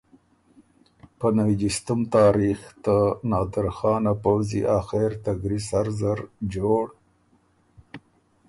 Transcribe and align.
په 1.19 1.27
نوی 1.37 1.55
جيستُم 1.61 1.99
تاریخ 2.15 2.59
ته 2.83 2.95
نادرخان 3.31 4.03
ا 4.11 4.13
پؤځی 4.23 4.61
آخر 4.79 5.09
ته 5.23 5.31
ګری 5.41 5.59
سر 5.69 5.87
زر 5.99 6.19
جوړ 6.53 6.85